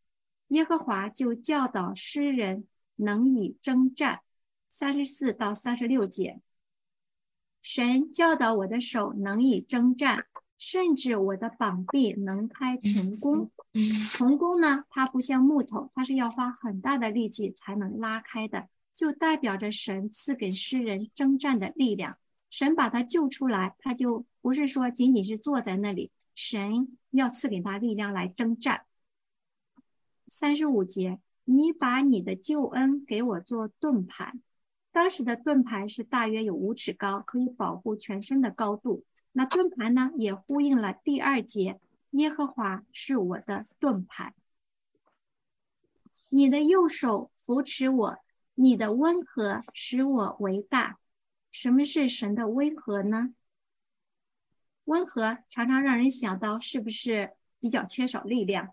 [0.47, 2.66] 耶和华就教导诗人
[2.97, 4.21] 能以征战。
[4.71, 6.40] 三十四到三十六节，
[7.61, 10.25] 神教导我的手能以征战，
[10.59, 13.51] 甚至我的膀臂能开铜弓。
[14.16, 18.71] 铜弓呢，它不像木头，它是要花很大的力气才能拉开的。
[18.94, 22.16] 就代表着神赐给诗人征战的力量，
[22.49, 28.83] 神把他救出来，他就不是说仅仅是坐在那里，神要赐给他力量来征战。
[30.29, 34.33] 三十五节，你把你的救恩给我做盾牌，
[34.92, 39.05] 当时的盾牌是大约有五尺高，可以保护全身的高度。
[39.33, 44.33] 那盾牌呢，也呼应了第二节，耶和华是我的盾牌，
[46.29, 48.18] 你的右手扶持我。
[48.55, 51.01] 你的温和使我为大。
[51.51, 53.35] 什么是神的温和呢？
[54.88, 58.72] 温和常常让人想到是不是比较缺少力量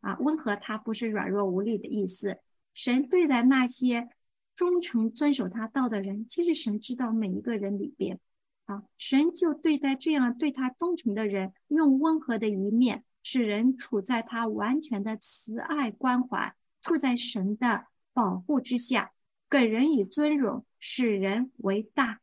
[0.00, 0.16] 啊？
[0.20, 2.38] 温和它不是软弱无力的意思。
[2.74, 4.08] 神对待那些
[4.54, 8.20] 忠诚遵守他道的人，其实神知道每一个人里边
[8.66, 17.86] 啊，神就对待这样对他忠诚的人，用温和的一面，使人处在他完全的慈爱关怀，处在神的。
[18.14, 19.10] 保护之下，
[19.48, 22.20] 给人以尊荣，使人为大。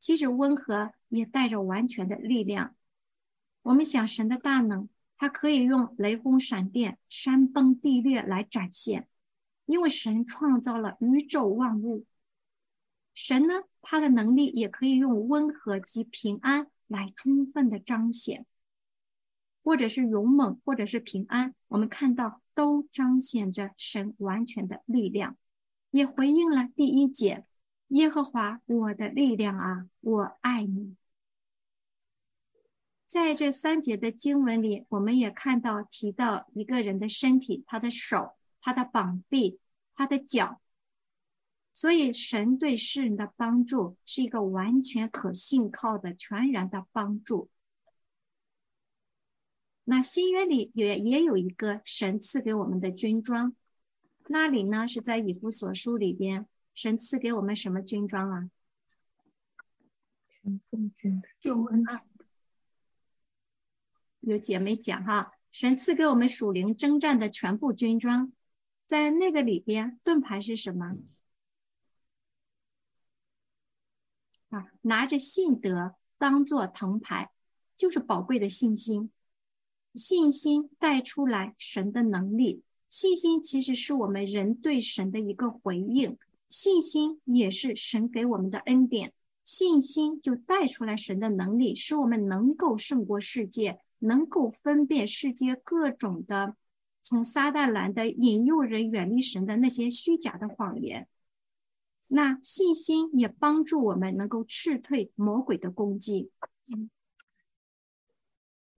[0.00, 2.74] 其实温和也带着完全的力量。
[3.62, 9.08] 我们想神的大能，它可以用雷轰闪电、山崩地裂来展现，
[9.64, 12.04] 因为神创造了宇宙万物。
[13.14, 18.44] 神呢，他的能力也可以用温和及平安来充分的彰显。
[19.62, 25.38] 或者是勇猛，或者是平安，我们看到都彰显着神完全的力量，
[25.90, 27.46] 也回应了第一节，
[27.88, 30.96] 耶和华我的力量啊，我爱你。
[33.14, 39.60] 在这三节的经文里，我们也看到提到一个人的身体，他的手、他的膀臂、
[39.94, 40.60] 他的脚，
[41.72, 47.48] 所以神对世人的帮助是一个完全可信靠的全然的帮助。
[49.84, 53.54] 那新约里也也有一个神赐给我们的军装，
[54.26, 58.50] 那里呢是在以弗所书里边，神赐给我们什么军装啊？
[60.42, 62.02] 全副军救恩啊！
[64.26, 68.32] 有姐妹讲哈，神赐给我们属灵征战的全部军装，
[68.86, 70.96] 在那个里边，盾牌是什么？
[74.48, 77.30] 啊，拿着信德当做藤牌，
[77.76, 79.10] 就是宝贵的信心。
[79.92, 86.18] 信心带出来神的能力，信心其实是我们人对神的一个回应，
[86.48, 89.12] 信心也是神给我们的恩典，
[89.44, 96.56] 信心就带出来神的能力，使我们能够胜过世界，能够分辨世界各种的
[97.02, 101.08] 从撒旦来的引诱人远离神的那些虚假的谎言。
[102.06, 106.30] 那信心也帮助我们能够斥退魔鬼的攻击。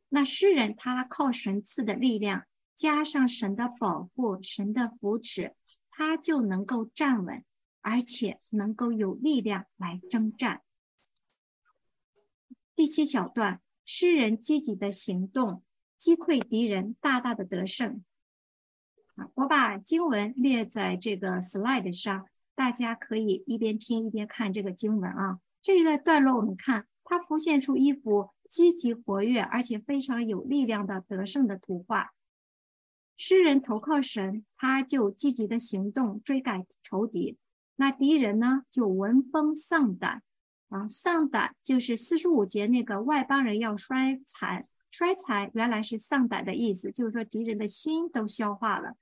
[0.08, 2.46] 那诗人他靠神赐的力量，
[2.76, 5.56] 加上神的保护、神的扶持，
[5.90, 7.44] 他就能够站稳，
[7.80, 10.62] 而且能够有力量来征战。
[12.76, 15.62] 第七小段，诗人积极的行动，
[15.96, 18.04] 击溃敌人，大大的得胜。
[19.32, 25.40] 我把经文列在这个 slide 上，大家可以一边听一边看这个经文啊。
[25.62, 28.30] 这一个段落我们看，它浮现出一幅。
[28.48, 32.12] 积极活跃而且非常有力量的得胜的图画。
[33.16, 37.38] 诗人投靠神，他就积极的行动追赶仇敌。
[37.74, 40.22] 那敌人呢，就闻风丧胆
[40.68, 48.96] 啊，丧胆就是四十五节那个外邦人要衰残，衰残原来是丧胆的意思，就是说敌人的心都消化了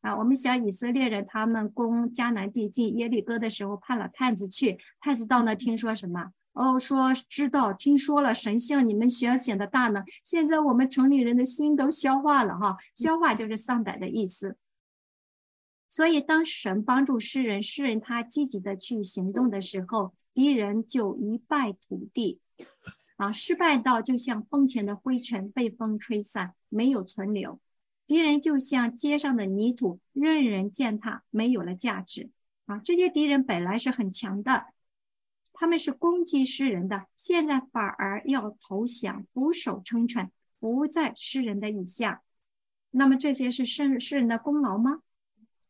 [0.00, 0.16] 啊。
[0.16, 6.32] 我们想以色列人他们攻迦南地进耶利哥的时候，派了探子去，探子到那听说什么？
[6.52, 10.02] 哦，说知道，听说了，神像你们需要显得大呢。
[10.24, 14.56] 现在我们城里人的心都消化了哈，消化就是丧胆的意思。
[15.88, 22.38] 所以当神帮助诗人，诗人他积极的去行动的时候，敌人就一败涂地
[23.16, 27.58] 啊，失败到就像风前的灰尘被风吹散，没有存留。
[28.06, 32.30] 敌人就像街上的泥土，任人践踏，没有了价值
[32.66, 32.80] 啊。
[32.84, 34.66] 这些敌人本来是很强的。
[35.52, 40.30] 他们是攻击诗人的，现在反而要投降，俯首称臣，
[40.60, 42.22] 不在诗人的以下。
[42.92, 45.02] 那么这些是诗诗人的功劳吗？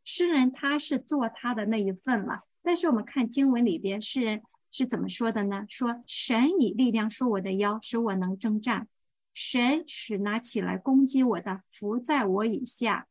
[0.05, 2.43] 诗人他是做他的那一份了。
[2.61, 5.67] 但是我们看经文里边，诗人是怎么说的呢？
[5.69, 8.87] 说神以力量束我的腰，使我能征战；
[9.35, 13.07] 神使拿起来攻击我的，伏在我以下；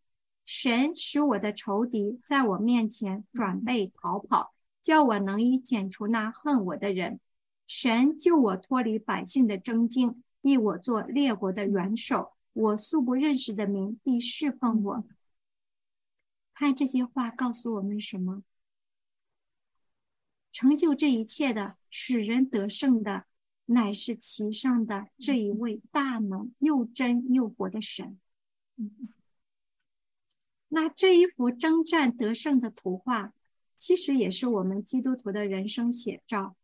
[0.45, 4.53] 神使我的仇敌在我面前转背逃跑。
[4.83, 7.19] 叫我能以剪除那恨我的人，
[7.67, 12.31] 神救我脱离百姓的征经，立我做列国的元首。
[12.53, 15.03] 我素不认识的民必侍奉我。
[16.53, 18.43] 看这些话告诉我们什么？
[20.57, 23.27] 成就这一切的，使人得胜的，
[23.67, 28.19] 乃是其上的这一位大能又真又活的神。
[30.67, 33.33] 那这一幅征战得胜的图画。
[33.77, 36.55] 其实也是我们基督徒的人生写照。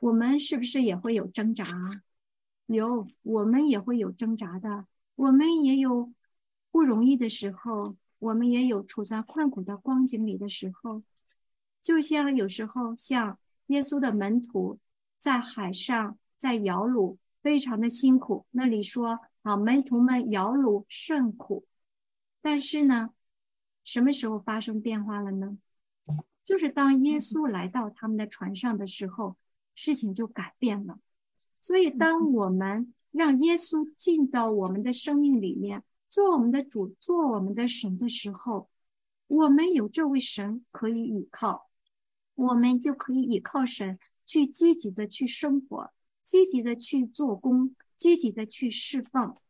[0.00, 1.64] 我们是不是也会有挣扎？
[2.66, 4.88] 有，我们也会有挣扎的。
[5.14, 6.12] 我们也有
[6.72, 11.04] 不容易的时候，我们也有处在困苦的光景里的时候。
[11.84, 14.80] 就像有时候，像耶稣的门徒
[15.18, 18.46] 在海上在摇橹，非常的辛苦。
[18.50, 21.66] 那里说啊，门徒们摇橹甚苦。
[22.40, 23.10] 但是呢，
[23.84, 25.58] 什么时候发生变化了呢？
[26.42, 29.36] 就是当耶稣来到他们的船上的时候，
[29.74, 30.98] 事情就改变了。
[31.60, 38.70] 所以，当我们让耶稣进到我们的生命里面，做我们的主，做我们的神的时候，
[39.26, 41.66] 我们有这位神可以倚靠，
[42.34, 49.40] 我们就可以依靠神去积极的去生活，积极的去做工，积极的去释放，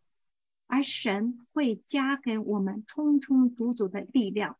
[0.66, 4.57] 而神会加给我们充充足足的力量。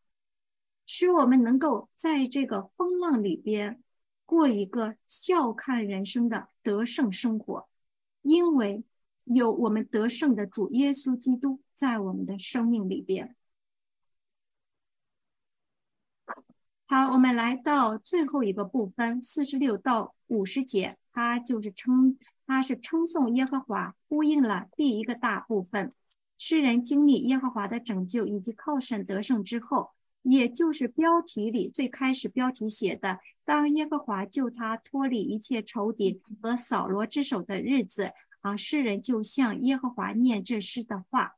[0.87, 3.81] 使我们能够在这个风浪里边
[4.25, 7.67] 过一个笑看人生的得胜生活，
[8.21, 8.83] 因为
[9.23, 13.34] 有我们得胜的主耶稣基督在我们的生命里边。
[16.87, 25.93] 好，我们来到最后一个部分，四十六到五十节，它就是称，它是称颂耶和华，呼应了第一个大部分，
[26.37, 29.91] 诗人经历耶和华的拯救以及靠神得胜之后。
[30.21, 38.11] 也就是标题里最开始标题写的，当耶和华救他脱离一切仇敌和扫罗之手的日子，
[38.41, 41.35] 啊，诗人就向耶和华念这诗的话。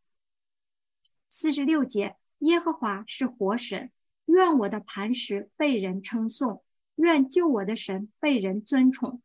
[1.29, 3.91] 四十六节，耶和华是活神，
[4.27, 6.63] 愿我的磐石被人称颂，
[6.95, 9.21] 愿救我的神被人尊崇。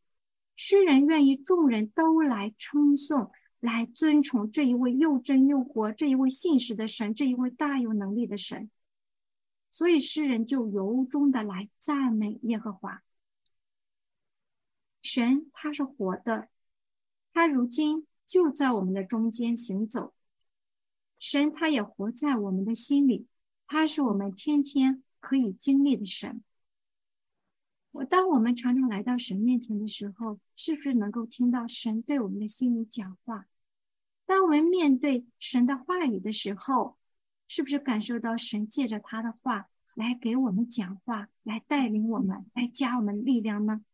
[0.56, 3.30] 诗人愿意众人都来称颂，
[3.60, 8.70] 来尊崇这一位又真又活、这一位信实的神，这一位大有能力的神。
[9.70, 13.02] 所以诗人就由衷的来赞美耶和华，
[15.02, 16.48] 神他是活的，
[17.32, 20.12] 他如今就在我们的中间行走，
[21.18, 23.26] 神他也活在我们的心里，
[23.66, 26.42] 他是我们天天可以经历的神。
[27.90, 33.46] 我当我们常常来到神面前的时候，是不是能够听到神对我们的心里讲话？
[34.24, 36.96] 当我们面对神的话语的时候，
[37.48, 43.84] 是不是感受到神借着他的话来给我们讲话，来带领我们，来加我们力量呢？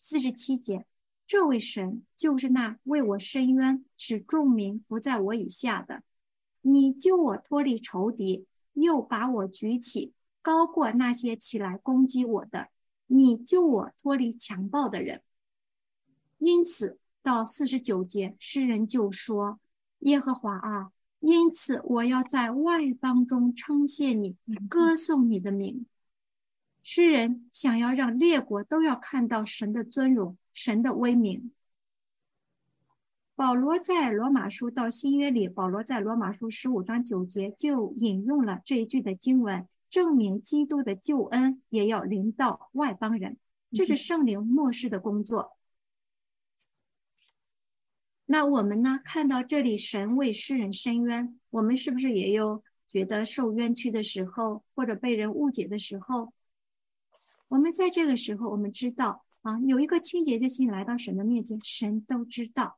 [0.00, 0.84] 四十七节，
[1.28, 6.02] 这位神就是那为我伸冤、使众民伏在我以下的。
[6.60, 12.68] 你救我脱离仇敌，又把我举起，高过那些起来攻击我的。
[13.06, 15.22] 你救我脱离强暴的人。
[16.38, 19.58] 因此，到四十九节，诗人就说
[20.00, 24.36] ：“耶和华啊，因此我要在外邦中称谢你，
[24.68, 25.86] 歌颂你的名。”
[26.84, 31.50] 诗人想要让列国都要看到神的尊荣、神的威名。
[33.38, 43.36] 保罗在罗马书到新约里，保罗在罗马书十五章九节就引用了这一句的经文，证明基督的救恩也要临到外邦人，
[43.70, 45.56] 这是圣灵末世的工作。
[48.26, 48.98] 那我们呢？
[49.04, 56.32] 看到这里，神为世人伸冤，我们是不是也有觉得受冤屈的时候，或者被人误解的时候？
[57.46, 62.76] 我们在这个时候，我们知道啊，有一个清洁的心来到神的面前，神都知道。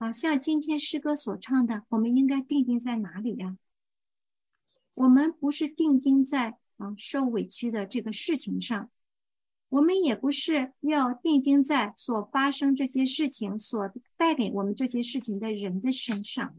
[0.00, 3.58] 啊，像今天诗歌所唱的，我们应该定睛在哪里呀？
[4.94, 8.90] 我们不是定睛在啊受委屈的这个事情上，
[9.68, 16.56] 我们也不是要定睛在所发生这些事情所带给我们这些事情的人的身上，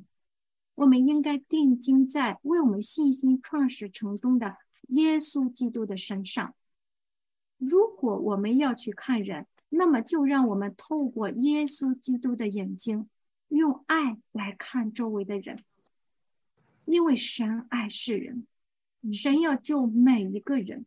[0.76, 4.56] 我们应该定睛在为我们信心创始成终的
[4.90, 6.54] 耶稣基督的身上。
[7.58, 13.10] 如果我们要去看人，那么就让我们透过耶稣基督的眼睛。
[13.52, 15.60] 用爱来看周围的人，
[16.86, 18.48] 因为神爱世人，
[19.14, 20.86] 神要救每一个人，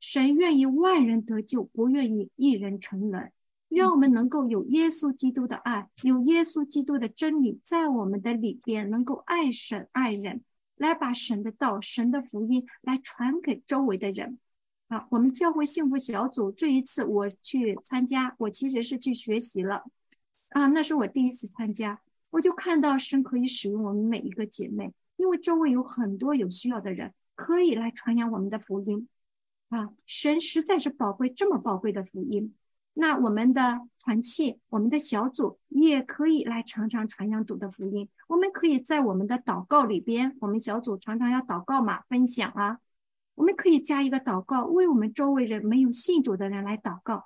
[0.00, 3.30] 神愿意万人得救，不愿意一人沉沦。
[3.68, 10.42] 让我们能够有耶稣基督的爱，有耶稣基督的真理在我们的里边，能够爱神爱人，
[10.76, 14.38] 来把神的道、神的福音来传给周围的人。
[14.88, 19.84] 好，我们教会幸福小组这一次我去参加，我其实是去学习了。
[20.52, 22.00] 啊，那是我第一次参加，
[22.30, 29.08] 我就看到神可以使用我们每一个姐妹，因为周围有很多有需要的人，可以来传扬我们的福音。
[29.70, 32.54] 啊，神实在是宝贵这么宝贵的福音。
[32.92, 38.10] 那我们的团契，我们的小组也可以来常常传扬主的福音。
[38.28, 42.80] 我们可以在我们的祷告里边，我们小组常常要祷告嘛，分享啊，
[43.34, 47.24] 我们可以加一个祷告，为我们周围人没有信主的人来祷告。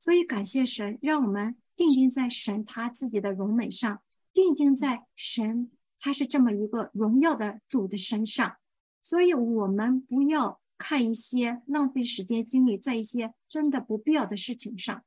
[0.00, 4.00] 所以感谢神，让我们定睛在神他自己的荣美上，
[4.32, 8.56] 定睛在神他是这么一个荣耀的主的身上。
[9.02, 15.02] 所以我们不要看一些浪费时间精力在一些真的不必要的事情上。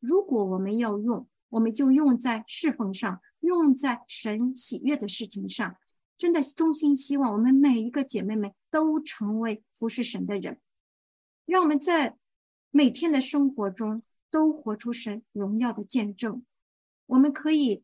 [0.00, 5.76] 如果我们要用，我们就用在侍奉上，用在神喜悦的事情上。
[6.18, 10.58] 真的衷心希望我们每一个姐妹们都成为服侍神的人，
[11.46, 12.16] 让我们在
[12.70, 14.02] 每天的生活中。
[14.36, 16.44] 都活出神荣耀的见证。
[17.06, 17.82] 我们可以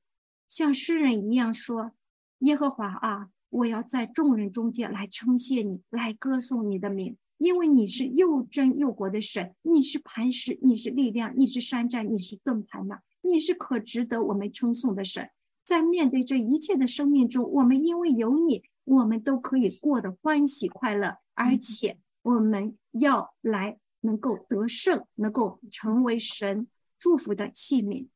[0.48, 1.92] 像诗人一样说
[2.40, 15.30] ：“耶和华啊，我要在众人中间来称谢你，来歌颂你的名，因为你是又真又活的神，你是磐石，你是力量，你是山寨，你是盾牌呐，你是可值得我们称颂的神。
[15.64, 28.08] 在面对这一切的生命中，我们因为有你，我们都可以过得欢喜快乐，而且我们要来。”能够得胜，能够成为神祝福的器皿。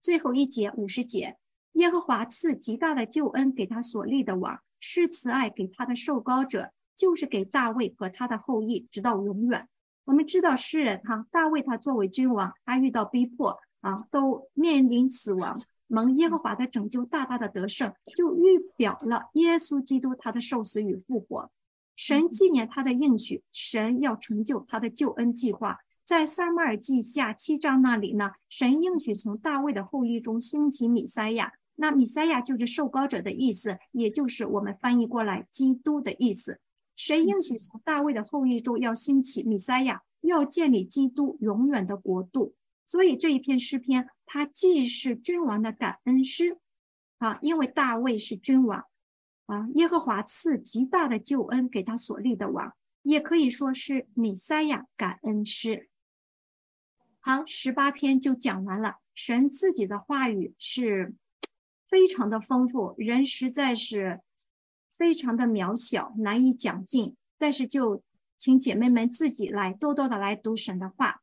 [0.00, 1.36] 最后一节五十节，
[1.72, 9.68] 耶和华赐极大的救恩给他所立的王，施慈爱给他的受膏者，就是给大卫和他的后裔，直到永远。
[10.04, 21.50] 我们知道诗人哈，大卫他作为君王，他遇到逼迫啊，都面临死亡，蒙耶和华的拯救，大大的得胜，就预表了耶稣基督他的受死与复活。
[21.98, 25.78] 神纪念他的应许，神要成就他的救恩计划。
[26.04, 31.54] 在撒马尔记下七章那里呢，神应许从大卫的后裔中兴起米塞亚。
[31.74, 36.60] 那米塞亚就是受膏者的意思，也就是我们翻译过来基督的意思。
[36.94, 42.54] 神应许从大卫的后裔中要兴起米塞亚，要建立基督永远的国度。
[42.86, 46.58] 所以这一篇诗篇，它既是君王的感恩诗
[47.18, 48.84] 啊，因为大卫是君王。
[49.48, 55.88] 啊，耶和华赐极大的救恩给他所立的王，也可以说是米塞亚感恩诗。
[57.20, 58.96] 好，十八篇就讲完了。
[59.14, 61.14] 神自己的话语是
[61.88, 64.20] 非常的丰富，人实在是
[64.98, 67.16] 非常的渺小，难以讲尽。
[67.38, 68.02] 但是就
[68.36, 71.22] 请姐妹们自己来多多的来读神的话。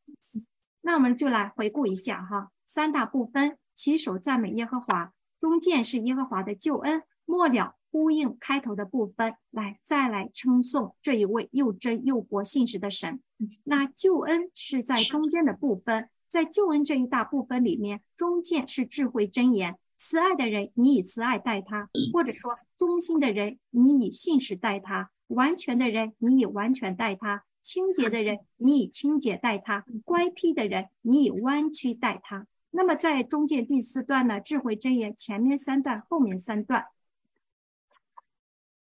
[0.81, 7.75] 那我们就来回顾一下哈，三大部分：起手赞美耶和华，中间是耶和华的救恩，末了。
[7.95, 13.21] 呼应开头的部分，来再来称颂这一位又真又活信实的神。
[13.63, 19.77] 那救恩是在中间的部分，在救恩这一大部分里面，中间是智慧真言。
[19.95, 32.45] 慈爱的人，你以慈爱待他；或者说忠心的人，你以信实待他；完全的人，你以完全待他；清洁的人，你以清洁待他；乖僻的人，你以弯曲待他。
[32.71, 34.41] 那么在中间第四段呢？
[34.41, 36.87] 智慧真言前面三段，后面三段。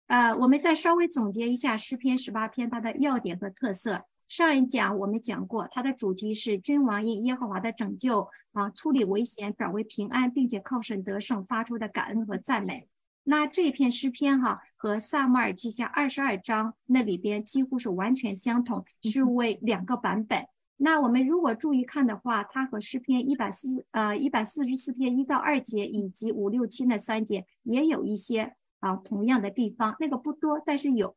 [0.10, 4.05] 呃，我们再稍微总结一下诗篇十八篇它的要点和特色。
[4.28, 12.88] 上一讲我们讲过，它的主题是君王因耶和华的拯救啊，处理危险转为平安，并且靠神得胜发出的感恩和赞美。
[13.24, 20.47] 那这篇诗篇哈和萨母尔记下二十二章那里边几乎是完全相同，是为两个版本。
[20.76, 31.15] 那我们如果注意看的话，它和诗篇一百四呃一百四十四篇一到二节以及五六七那三节也有一些啊同样的地方，那个不多，但是有。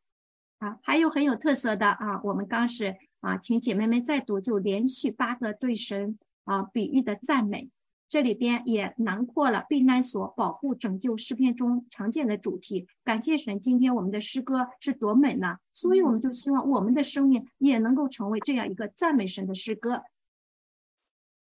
[0.59, 7.69] 啊，还有很有特色的啊，我们刚是啊，请姐妹们再读，就连续八个对神啊比喻的赞美，
[8.07, 12.87] 这里边也囊括了避难所、保护、拯救诗篇中常见的主题。
[13.03, 20.03] 感谢神，今天我们的诗歌是多美呢，所以我们就希望我们的生命也能够成为这样一个赞美神的诗歌。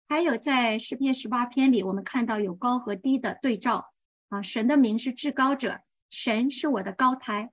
[0.07, 3.91] 还有在诗篇十八篇里，我们看到有高和低的对照
[4.29, 5.81] 啊，神的名是至高者，
[6.13, 7.51] 神是我的高台。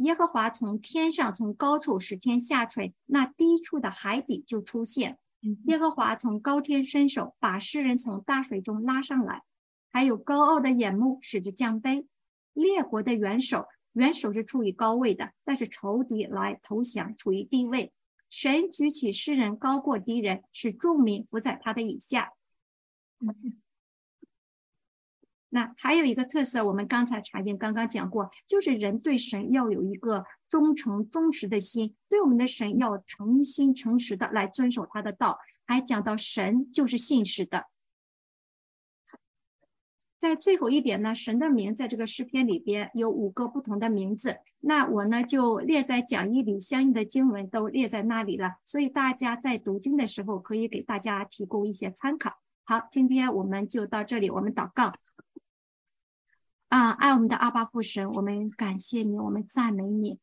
[0.00, 5.18] 耶和华从天上从高处使天下垂，那低处的海底就出现。
[5.64, 9.42] 耶和华从高天伸手，把世人从大水中拉上来。
[9.90, 12.06] 还有高傲的眼目使之降卑，
[12.52, 17.94] 列国的元首，元首是处于高位的，但是仇敌来投降，处于低位。
[18.28, 22.34] 神举起世人高过敌人，使众民伏在他的以下。
[25.54, 35.38] 那还有一个特色，我们刚才查经刚刚讲过，就是人对神要有一个忠诚忠实的心，对我们的神要诚心诚实的来遵守他的道。
[35.66, 37.66] 还讲到神就是信实的。
[40.18, 52.38] 在最后一点呢，神的名在这个诗篇里边有五个不同的名字，那我呢就列在讲义里，相应的经文都列在那里了，所以大家在读经的时候可以给大家提供一些参考。
[52.64, 54.94] 好，今天我们就到这里，我们祷告。
[56.72, 60.18] 啊，爱我们的阿巴父神，我们感谢你，我们赞美你，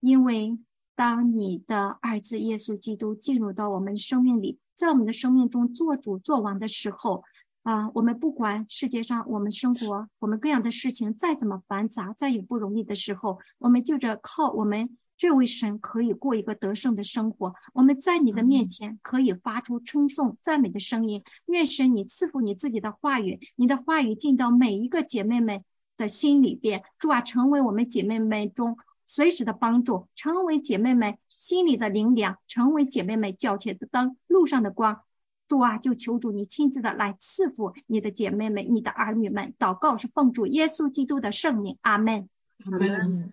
[0.00, 0.58] 因为
[0.94, 7.24] 当你的儿子耶稣基督进入到我们生命里，在我们的生命中做主做王的时候，
[7.62, 21.24] 啊，我们不管世界上我们生活我们各样的事情再怎么繁杂，再也不容易的时候，我们就着靠我们这位神可以过一个得胜的生活，我们在你的面前可以发出称颂赞美的声音。
[21.46, 25.64] 愿神你赐福你自己的话语，你的话语进到每一个姐妹们。
[25.96, 35.02] 的心里边，主啊，成为我们姐妹们中随时的帮助，成为姐妹们心里的灵粮，成为姐妹们脚前的灯，路上的光。
[35.46, 39.54] 主啊，就求主你亲自的来赐福你的姐妹们，你的儿女们。
[39.58, 42.28] 祷告是奉主耶稣基督的圣名，阿门。
[42.64, 43.32] 阿门。